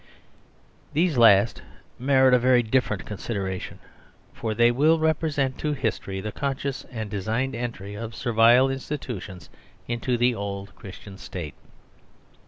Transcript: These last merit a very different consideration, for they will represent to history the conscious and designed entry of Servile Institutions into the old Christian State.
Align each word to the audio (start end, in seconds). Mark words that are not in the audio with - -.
These 0.93 1.15
last 1.15 1.61
merit 1.99 2.33
a 2.33 2.39
very 2.39 2.63
different 2.63 3.05
consideration, 3.05 3.77
for 4.33 4.55
they 4.55 4.71
will 4.71 4.97
represent 4.97 5.59
to 5.59 5.73
history 5.73 6.19
the 6.19 6.31
conscious 6.31 6.83
and 6.89 7.07
designed 7.07 7.53
entry 7.53 7.93
of 7.93 8.15
Servile 8.15 8.67
Institutions 8.67 9.51
into 9.87 10.17
the 10.17 10.33
old 10.33 10.73
Christian 10.73 11.19
State. 11.19 11.53